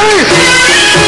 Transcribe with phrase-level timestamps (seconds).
[0.00, 1.07] Yes!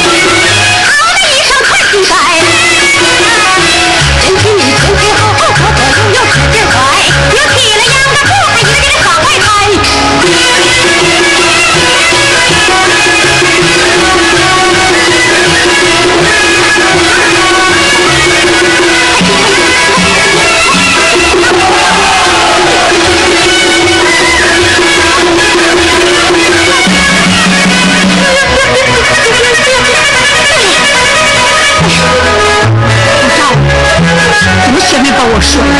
[35.41, 35.80] Shut up.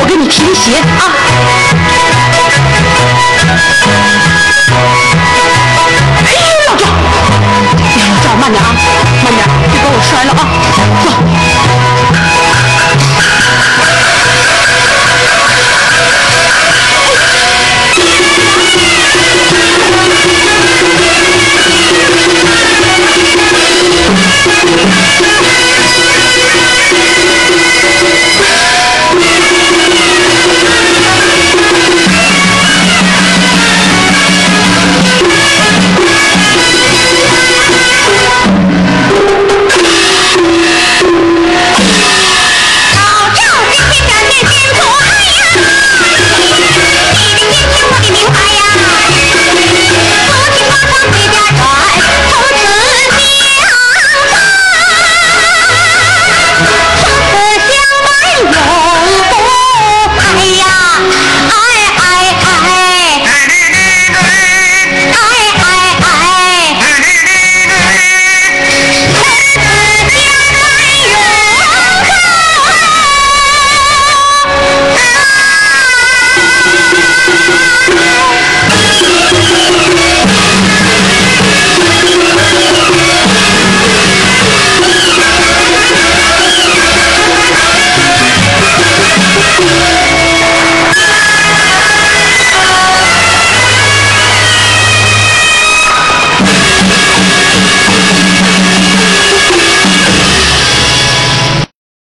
[0.00, 1.08] 我给你提提鞋啊。